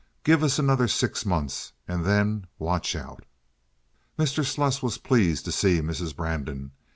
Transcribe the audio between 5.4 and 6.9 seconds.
to see Mrs. Brandon.